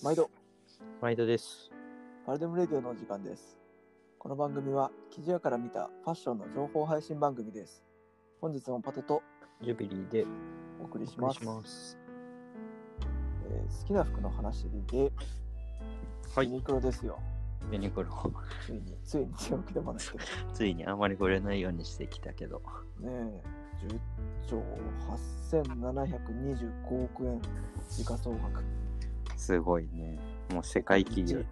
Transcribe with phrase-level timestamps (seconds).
[0.00, 0.30] 毎度、
[1.00, 1.72] 毎度です。
[2.24, 3.58] パルデムレディオのお時間です。
[4.16, 7.82] この番組は、記事屋から見たファッションの情報配信番組です。
[8.40, 9.22] 本日もパトと
[9.60, 10.24] ジュビリーで
[10.80, 11.98] お送りおします。
[13.50, 15.10] えー好きな服の話で、
[16.32, 16.46] はい。
[16.46, 17.18] ユニクロですよ。
[17.72, 18.08] ユニクロ、
[18.64, 20.02] ついに、ついに強気でもない。
[20.54, 22.62] ついにあまり触れないようにしてきたけど、
[23.00, 23.42] ねえ、
[23.88, 24.00] 10
[24.46, 24.62] 兆
[25.50, 27.42] 8725億円
[27.90, 28.62] 時価総額。
[29.38, 30.18] すごいね。
[30.52, 31.46] もう世界企業一、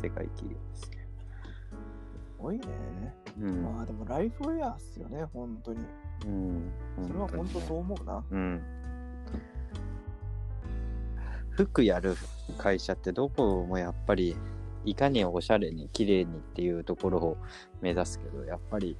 [0.00, 1.08] 世界企業ですね。
[1.70, 1.76] す
[2.38, 2.66] ごいね。
[3.40, 3.62] うん。
[3.64, 5.80] まあでもライフウェアっすよね、本当に。
[6.26, 6.72] うん。
[7.06, 8.24] それは本当そう思うな。
[8.30, 8.62] うん。
[11.50, 12.16] 服やる
[12.58, 14.36] 会社ってどこもやっぱり
[14.84, 17.36] いかにおしゃれに綺麗にっていうところを
[17.80, 18.96] 目指すけどやっぱり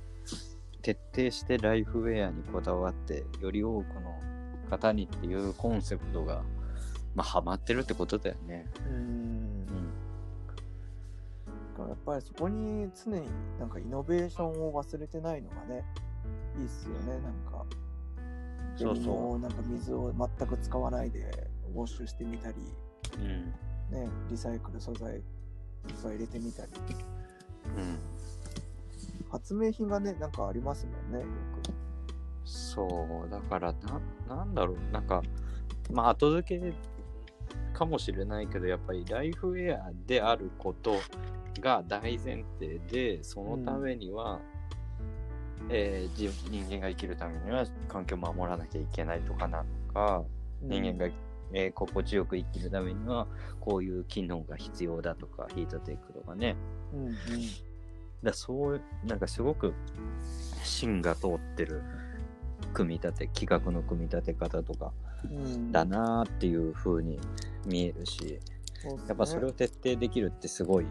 [0.82, 4.20] 徹底してライフウェアにこだわってより多くの
[4.70, 6.42] 方にっていうコンセプトが
[7.14, 8.66] まあハマってるってことだよね。
[8.86, 9.66] うんうん。
[11.72, 15.84] だからやっぱりそこに常になんかイノベーションを忘れてないのがね
[16.58, 17.64] いいっすよねなんか
[18.76, 22.54] そうそをなんか水を全く使わないでウォッシュしてみたり
[23.18, 23.20] う。
[23.20, 23.46] うん。
[23.90, 25.22] ねリサイクル素材いっ
[26.02, 26.70] ぱい入れてみたり
[27.76, 27.98] うん。
[29.30, 31.26] 発明品がねなんかありますもんねよ
[32.44, 35.22] そう、だからな、なんだろう、なんか、
[35.90, 36.74] まあ、後付け
[37.82, 41.00] かもしれないけど、やっぱりライフウェアであること
[41.60, 44.40] が大前提で、そのためには、
[45.68, 50.22] えー自人間が生きるためには環境を守らなきゃいけないとかなのか、
[50.60, 51.12] く人間が、
[51.52, 53.26] えー心地よく生きるためには
[53.60, 56.54] こういう機能が必要だとか、ヒートテックとかね。
[56.94, 57.14] うんうん。
[58.22, 59.74] だそうなんかすごく
[60.62, 61.82] 芯が通ってる
[62.72, 64.92] 組み立て企画の組み立て方とか
[65.24, 65.72] うん。
[65.72, 67.18] だなーっていう風に
[67.66, 68.40] 見えるし、
[68.82, 69.08] そうっすね。
[69.08, 70.86] やっぱそれを徹底できるってすごい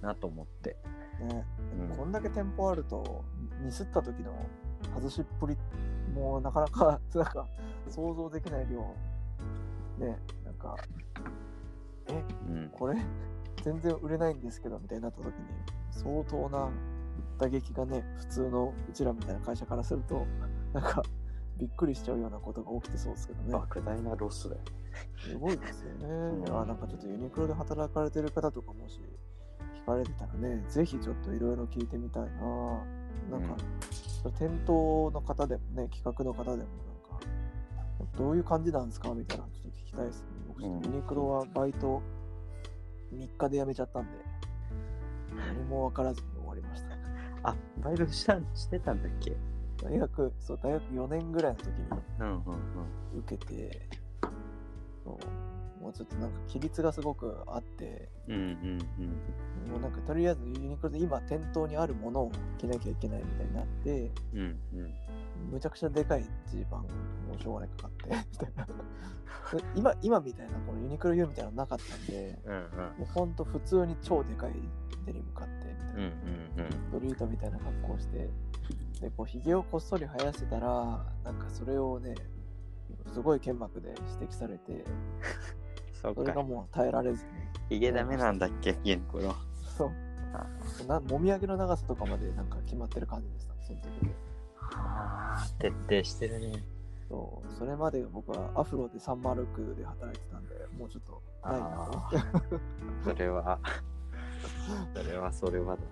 [0.00, 0.76] なと思って、
[1.20, 1.44] ね。
[1.90, 1.96] うん。
[1.96, 3.24] こんだけ店舗あると
[3.62, 4.34] ミスった時の
[4.94, 5.56] 外しっぷり
[6.14, 7.46] もうなかなかなんか
[7.88, 8.80] 想像できない量。
[9.98, 10.76] ねなんか
[12.08, 12.96] えうん、これ
[13.64, 15.32] 全然売れないんですけどみたいになった時に
[15.90, 16.70] 相当な
[17.38, 20.26] 打撃がね普通のうちらみたいな会社からすると
[20.72, 21.02] なんか
[21.58, 23.54] びっくりしちゃうようなことが起きてそうですけどね。
[23.54, 24.66] 莫大なロスだよね。
[25.18, 26.06] すごいですよね、
[26.50, 26.56] ん。
[26.56, 29.00] あなんかちょっとユニクロで働かれてる方とかもし
[29.82, 32.84] 聞かれてたらねぜひちょっといろいろ聞いてみたいな。
[33.30, 33.56] なんか、
[34.38, 36.68] 店頭の方でもね企画の方でもなんか
[38.16, 40.26] どういう感じなんですかみたいなのちょっと聞きたいですね。
[40.48, 40.94] 僕ちょっとうん。
[40.94, 42.02] ユニクロはバイト
[43.12, 44.10] 3日で辞めちゃったんで
[45.34, 46.35] 何も分からずに
[47.50, 49.36] あ、バイトしたしてたんだっけ？
[49.82, 51.72] 大学そう大学4年ぐらいの時に
[52.20, 53.18] うんうんうん。
[53.18, 53.88] 受けて
[55.04, 55.18] そ
[55.80, 58.78] うもうちょっとなんか規律がすごくあってうんうん
[59.70, 64.40] もうなんかとりあえずユニクロで今店頭にあるものを着なきゃいけないみたいになってうん。
[64.40, 64.94] うんうん。
[65.52, 66.88] むちゃくちゃでかいジーパンも
[67.38, 68.72] うしょうがないかかってみたいなで
[69.76, 72.60] 今今みたいなこのユニクロ U みたいなのなかったんでうんうん。
[72.60, 72.66] も
[73.02, 74.52] うほんと普通に超でかい
[75.06, 76.72] デニム買ってみたいな、うんうんうん。
[76.72, 78.28] ストリートみたいな格好をして。
[79.00, 82.14] でこうひげをこっそり生やしてたらなんかそれをね
[83.12, 84.84] すごい剣幕で指摘されて。
[86.14, 87.30] それがもう耐えられずに。
[87.68, 89.34] ヒゲダメなんだっけユニクロ。
[89.76, 89.90] そう。
[90.32, 90.46] あ。
[90.86, 94.06] なもみあげの長さとかまでなんか決まってる感じでしたその時。
[94.06, 94.14] で
[94.54, 96.64] はあ、徹底してるね。
[97.08, 97.54] そう。
[97.54, 102.10] それまで僕はアフロでサンマルクで働いてたんでもうちょっとないな
[103.04, 103.58] それは、
[104.94, 105.82] それはそれはだ。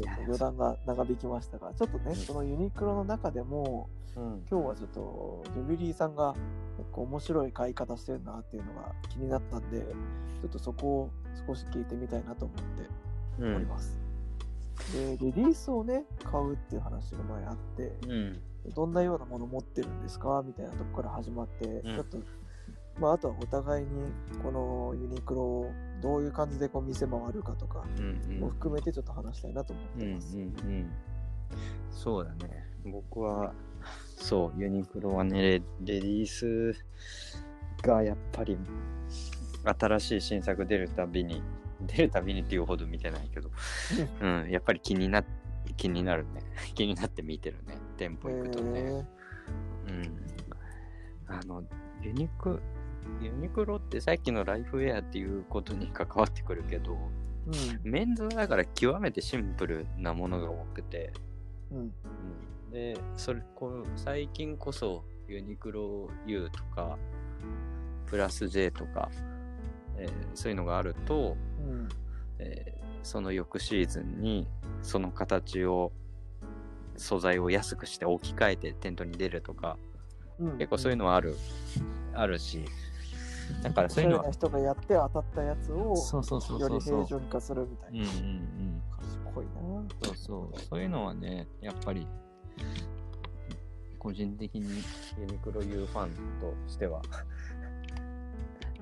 [0.00, 6.34] いや余談が長引きましたがちょっとねそのユニクロの中でもうん、今日はちょっとジュビリーさんが
[6.76, 9.82] 結構面白い買い方してるなっていうのが気になったんで
[10.40, 11.10] ちょっとそこを
[11.46, 12.62] 少し聞いてみたいなと思って
[13.38, 13.98] うん、おります、
[14.92, 18.42] でレディースをね買うっていう話が前あってうん、
[18.74, 20.42] どんなようなもの持ってるんですか？
[20.44, 21.82] みたいなとこから始まって、ん。
[21.82, 22.18] ちょっと
[23.00, 24.12] まああとはお互いに
[24.42, 30.90] このユニクロをどういう感じでこう店回るかとかうん、うん、も含めてちょっと話したいなと思っうん、うん、てます、うん。
[31.90, 32.66] そうだね。
[32.84, 33.52] 僕は、
[34.16, 36.74] そう、ユニクロはね、レレディース
[37.82, 38.56] がやっぱり、
[39.78, 41.42] 新しい新作出るたびに、
[41.86, 43.50] 出るたびにっていうほど見てないけど、
[44.22, 45.24] うん、やっぱり気にな、
[45.76, 46.42] 気になるね。
[46.74, 47.76] 気になって見てるね。
[47.96, 48.80] 店舗行くとね。
[48.80, 49.06] へうん。
[51.26, 51.62] あの、
[52.02, 52.60] ユニク、
[53.20, 61.12] ユニクロってさっきのライフウェアっていうことに関わってくるけど、ーメンズはだから極めてシンプルなものが多くて、
[61.70, 61.84] うんうん。
[61.84, 66.98] うん、で、それ、こう最近こそユニクロ U とか、
[68.06, 69.10] プラス J とか、
[69.96, 71.88] えーそういうのがあると、うん。
[72.38, 74.46] えーその翌シーズンに
[74.82, 75.90] その形を
[76.98, 79.78] 素材を安くして置き換えてテントに出るとか
[80.40, 81.36] うん、結構そういうのはある、
[82.14, 82.64] あるし
[83.62, 88.10] だからそそういうのはな人がやって当たったやつをそうそうそうより平準化するみたいうんうんな。
[88.10, 88.82] うん
[89.32, 89.50] 賢いな。
[90.02, 92.06] そうそうそういうのはねやっぱり
[93.98, 94.82] 個人的に
[95.18, 96.10] ユニクロ U ファン
[96.40, 97.02] としては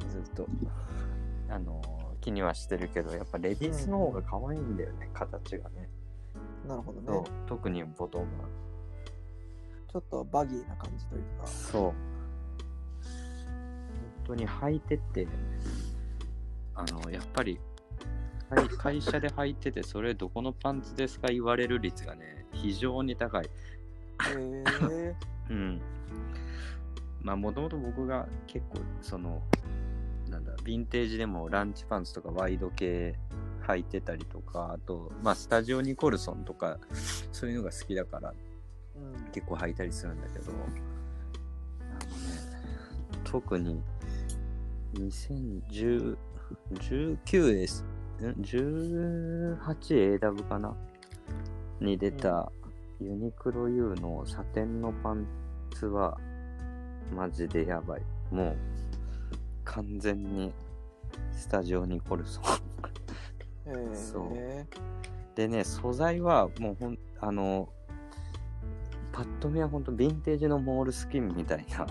[0.08, 0.46] ずっと
[1.50, 1.82] あの
[2.20, 5.88] 気にはしてるけどやっぱレディースの方が可愛いんだよね、形がね
[6.66, 7.30] なるほどね。
[7.46, 8.48] 特にボトムは
[9.90, 11.46] ちょっとバギーな感じというか。
[11.46, 12.17] そう本
[14.28, 15.26] 当に履いてって
[16.74, 17.58] あのやっぱり
[18.50, 23.50] 会会社で履いててそれどこのパンツですか言われる率がね非常に高いへ
[24.30, 25.14] え
[25.50, 25.80] うん。
[27.22, 29.42] まあ、もともと僕が結構、その、
[30.28, 33.18] なんだ、ヴィンテージでもランチパンツとかワイド系
[33.66, 36.78] 履いてたりとか、あと、まあ、スタジオニコルソンとか、
[37.32, 38.34] そういうのが好きだから、
[38.96, 39.30] うん。
[39.32, 40.82] 結構履いたりするんだけど、あのね、
[43.24, 43.82] 特に、
[44.94, 46.16] 2010、
[46.74, 47.86] 19S、ん
[48.42, 50.74] 18AW かな？
[51.80, 52.50] に出た
[53.00, 55.26] ユニクロ U のサテンのパン
[55.74, 56.18] ツは
[57.14, 58.02] マジでやばい。
[58.30, 58.56] もう
[59.64, 60.52] 完全に
[61.32, 62.44] スタジオニコルソン。
[63.92, 64.30] へそう。
[64.34, 64.66] え
[65.36, 67.68] でね、素材はもうほん、あの、
[69.12, 71.86] パッと見はほんとヴィンテージのモールスキンみたいな。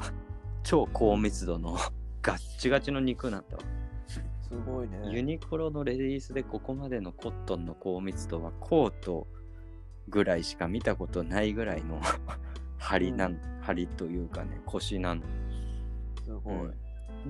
[0.64, 1.78] 超高密度の
[2.22, 3.64] ガッチガチの肉なんだわ。
[4.08, 5.00] すごいね。
[5.12, 9.28] ユニクロのレディースでここまでのコットンの高密度はコート
[10.08, 12.02] ぐらいしか見たことないぐらいの
[12.78, 15.22] 張りなん、張りというかね、腰なの。
[16.24, 16.54] すごい。
[16.54, 16.74] うん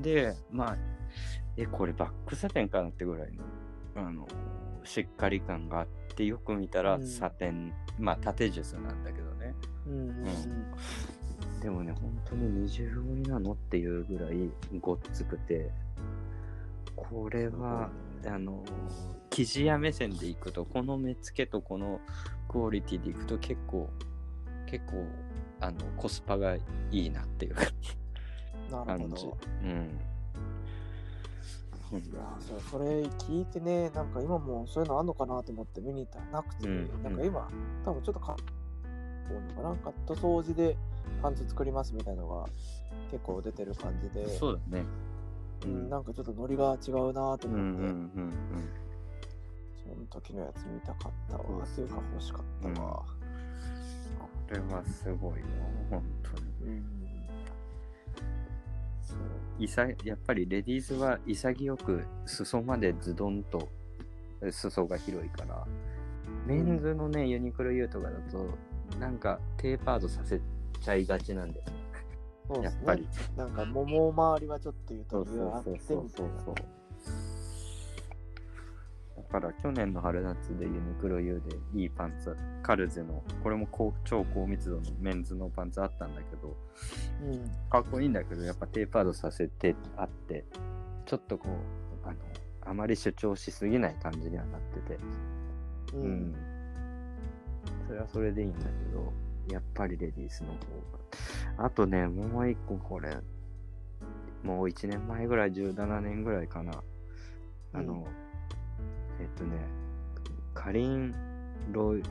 [0.02, 0.78] で、まあ、
[1.56, 3.44] え、これバックサテンかなってぐらいの、
[3.96, 4.28] あの、
[4.84, 9.56] しっかり感があって、よく見たらうんサテン、まあ縦術なんだけどね。
[9.86, 10.28] うんうんうん。
[11.62, 15.72] でもね、本当に二重折りなのっていうぐらいごっつくて、
[16.96, 17.90] これは、
[18.26, 18.64] あの、
[19.30, 22.00] 生地屋目線でいくと、この目付けとこの
[22.48, 23.90] クオリティでいくと結構、
[24.68, 25.06] 結構、
[25.60, 26.62] あの、コスパがい
[26.92, 27.72] いなっていうなる
[28.72, 29.26] ほ感じ。
[29.26, 29.38] ど。
[29.64, 30.00] うん。
[31.90, 32.38] いや
[32.70, 37.50] それ聞いてね、なんか今もそういうのあんのかなと思って見に行ったらなくて、うんなんか今、
[37.86, 38.36] 多分ちょっとか
[39.30, 40.76] 多いのかな、カット掃除で
[41.22, 42.46] パンツ作りますみたいなのが
[43.12, 44.86] 結構出てる感じで、そうだね。
[45.66, 48.34] うん、なんかちょっとノリが違うなとうんうん思って、うん。
[49.76, 53.06] その時のやつ見たかったわ、そうっていうか欲しかったわ。
[54.48, 55.46] これはすごいよ、
[55.90, 56.32] 本当
[56.66, 56.72] に。
[56.72, 56.86] うん。
[59.06, 63.70] そやっぱりレディースは潔く裾までズドンと
[64.52, 65.66] 裾が広いから、
[66.46, 68.48] メンズのね、ユニクロ U とかだと、
[69.00, 70.40] なんかテーパードさせ
[70.82, 71.72] ちゃいがちなんだよね。
[72.48, 72.80] そうですね。
[72.80, 73.08] やっぱり。
[73.36, 76.32] なんか桃周りはちょっと言うとそうそうあってそうみたいな。
[76.44, 76.56] そう。
[79.18, 81.42] だから去年の春夏でユニクロ U
[81.74, 86.56] でいいパンツ、カルゼの、これも高超高密度のメンズのパンツあったんだけど、
[87.24, 87.50] うん。
[87.70, 90.46] かっこいいんだけど、やっぱテーパードさせてあって、
[91.06, 92.18] ちょっとこう、あの、
[92.62, 95.00] あまり主張しすぎない感じにはなってて、
[95.94, 95.98] う。
[95.98, 96.36] うんん。
[97.88, 99.12] それはそれでいいんだけど、
[99.50, 100.56] やっぱりレディースの方
[101.58, 101.66] が。
[101.66, 103.18] あとね、もう一個これ、
[104.44, 106.84] もう1年前ぐらい、17年ぐらいかな。
[107.74, 108.08] あの、
[109.20, 109.58] えっとね、
[110.54, 111.14] カリン・
[111.72, 112.04] ロイ、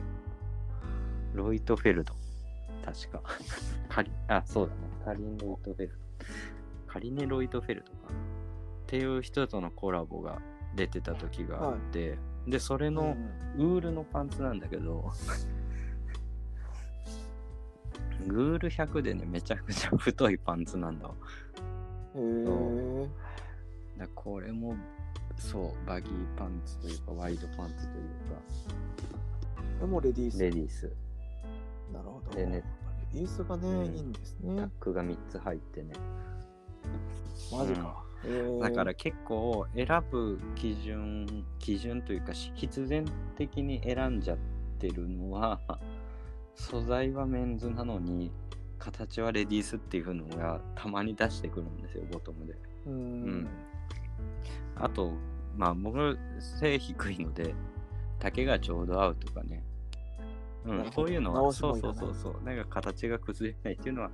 [1.33, 2.13] ロイトフェルド。
[2.83, 3.21] 確か。
[3.89, 4.79] カリあ、そうだね。
[5.03, 5.95] カリン・ロイトフェルド。
[6.87, 8.19] カリネ・ロイトフェルドかな。
[8.19, 8.19] っ
[8.87, 10.41] ていう人とのコラボが
[10.75, 12.17] 出てた時があって、
[12.47, 13.17] で、それの、
[13.57, 15.11] ウールのパンツなんだけど、
[18.27, 21.13] グール100でね、めちゃくちゃ太いパンツなんだわ。
[22.15, 23.09] うん、へえ。
[23.99, 24.75] だこれも、
[25.37, 28.07] そう、バギーパンツというか、ワイドパンツという
[29.79, 30.43] これもレディーか、ス。
[30.43, 30.91] レディース。
[31.93, 32.35] なるほど。
[32.35, 32.63] でね
[33.13, 34.69] レディースがね、うんいいんですタねッ。
[34.79, 35.93] クが3つ入ってね。
[37.51, 38.03] マジか。
[38.25, 43.05] へーだから結構選ぶ基準、基準というかし必然
[43.37, 44.37] 的に選んじゃっ
[44.79, 45.59] てるのは、
[46.57, 48.31] 素材はメンズなのに、
[48.79, 52.55] 形はレディースっていうのがたまに出してくるんですよ、ボトムで。
[52.87, 52.93] うん。
[52.93, 52.95] う
[53.29, 53.47] ん。
[54.75, 55.13] あと、
[55.55, 56.17] まあ僕、
[56.59, 57.53] 背低いので、
[58.19, 59.63] 丈がちょうど合うとかね。
[60.65, 64.09] うん、そういうのは、そうそうそうそう、なんか形が崩れないっていうのは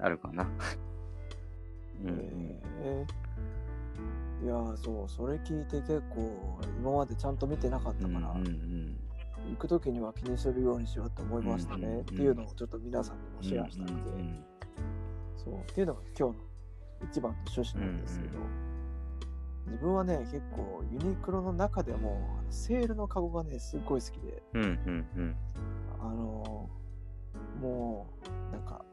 [0.00, 0.46] あるかな。
[2.02, 2.08] うん。
[2.08, 2.16] うん、
[2.82, 4.44] へー。
[4.44, 5.08] いやーそう。
[5.08, 9.07] それ聞いて結構今までちゃんと見てなかったから、うんうん
[9.50, 12.00] 行く時には気にするようにしようと思いましたね、うんうんうん。
[12.02, 14.44] っていうのをちょっと皆さんにもシェアしたくて、うんうん
[15.36, 15.54] そう。
[15.54, 16.44] っていうのが今日の
[17.10, 18.38] 一番の趣旨なんですけど、
[19.66, 24.42] 自分はね結構ユニクロの中でもセールのカゴがねすっごい好きで。
[24.54, 25.36] うんうんうん。
[26.00, 26.78] あのー
[27.60, 28.06] も
[28.50, 28.84] うなんか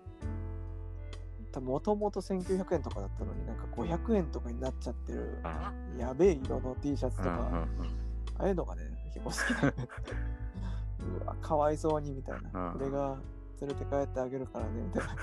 [1.61, 5.71] もともと1900円とかだったのになんか500円とかになっちゃってるあ。
[5.97, 7.59] やべえ色の T シャツとか、うんうんうん。
[8.37, 8.83] ああいうのがね
[9.13, 9.87] 結構好きで
[11.23, 12.73] うわかわいそうにみたいな、うん。
[12.73, 13.17] これが
[13.61, 15.15] 連れて帰ってあげるからねみたいな。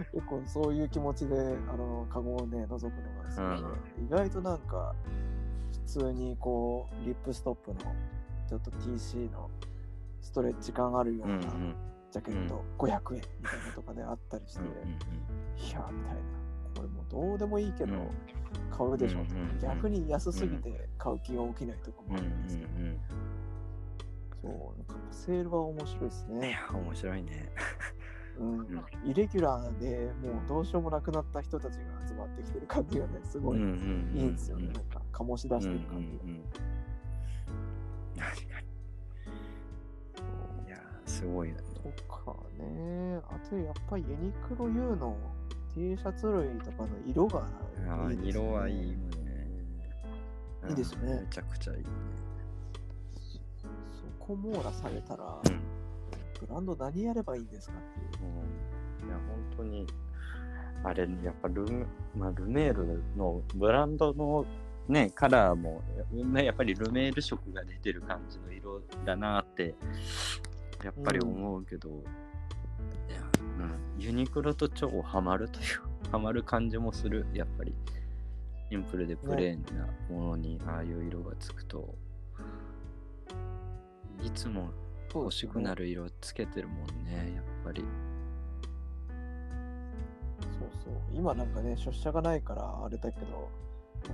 [0.12, 4.94] 結構そういう気持ちであのカゴをね覗くのが好きで、意外となんか
[5.72, 7.80] 普通にこうリップストップの
[8.48, 9.50] ちょっと TC の
[10.20, 11.74] ストレッチ感あるようなうんうん。
[12.10, 14.74] ジャケット500円みたいなとかであったりして、うんうん
[15.56, 16.20] いやみたいな。
[16.74, 18.08] これもうどうでもいいけどうん。
[18.70, 22.70] 買うでしょ、うんうんうん逆に安すぎて買う気が起きないとかもうんうんあるんですけど、
[24.42, 27.52] そうなんかセールは面白いですね、や面白いね。
[28.38, 28.60] うん。
[28.60, 28.64] ん。
[29.04, 36.44] イレギュラーでもうどうしようもなくなった人たちが集まってきてる感じがねすごいいいんですよね、なんか醸し出してる感じが、うんうんうん。
[38.16, 38.60] 確か
[40.62, 40.66] に。
[40.66, 41.62] いやすごいよね。
[41.96, 43.20] とかね。
[43.28, 45.16] あとやっぱりユニクロ U の
[45.74, 47.46] T シャツ類とかの色が
[47.88, 48.28] あいいですね。
[48.30, 49.48] 色はいいよね。
[50.68, 51.12] いいですね。
[51.12, 51.84] うんめちゃくちゃいいね。
[51.84, 52.29] そ
[54.30, 56.46] こ網羅されたら、うん。
[56.46, 58.30] ブランド何やればいいんですかっていう。
[59.02, 59.08] うん。
[59.08, 59.86] いや、本当に、
[60.84, 64.46] あれ、やっぱル,、まあ、ルメールのブランドの
[64.88, 65.82] ね、カラーも、
[66.12, 69.74] ねやっぱりルメール色が出てる感じの色だなって、
[70.84, 73.20] やっぱり思うけど、いや
[73.58, 75.66] うん、ユニクロと超ハマるという、
[76.10, 77.74] ハマる感じもする、やっぱり。
[78.70, 81.92] シンプルでプレーンなものにああいう色がつくと、
[84.24, 84.70] いつも
[85.14, 87.84] 欲しくなるる色つけてるもんね、やっぱり。
[90.40, 90.92] そうそう。
[91.12, 93.48] 今なんかね出社がないからあれだけど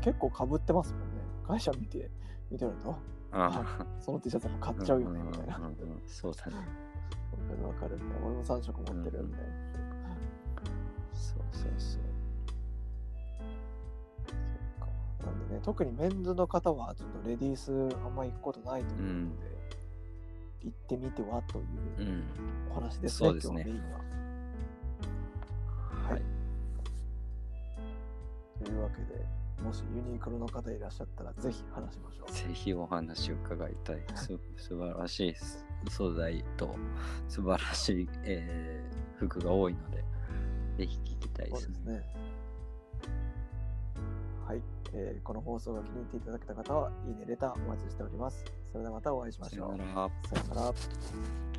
[0.00, 1.06] 結構かぶってますもんね。
[1.46, 2.10] 会社見て
[2.50, 2.96] 見てると
[3.32, 5.60] あその T シャツも買っちゃうよねみたいな。
[6.06, 6.56] そうだね。
[6.56, 6.62] わ
[7.48, 7.98] かるわかる。
[8.24, 9.38] 俺も3色持ってるんで、
[11.12, 12.02] そうそうそう。
[15.26, 17.72] なんでね特にメンズの方はちょっとレディース
[18.04, 19.55] あんま行くことないと思うので、
[20.66, 21.64] 行ってみてはという
[21.98, 22.24] うん。
[22.70, 23.98] お話ですね、そうですね今日メインは。
[26.10, 26.22] はい。
[28.64, 29.24] というわけで、
[29.62, 32.32] もしユニクロの方いらっしゃったら、ぜひ話しましょう。
[32.32, 34.02] ぜひお話を伺いたい。
[34.16, 35.34] す素晴らしい
[35.88, 36.74] 素材と
[37.28, 40.04] 素晴らしい、えー服が多いので、
[40.76, 42.06] ぜひ聞きたいですすね。
[44.46, 48.44] はい、えーこの放送が気に入っていただけた方は、いいね、レターお待ちしております。
[48.72, 49.76] それではまたお会いしましょう。
[49.76, 50.10] さよなら。
[50.28, 51.55] さよなら。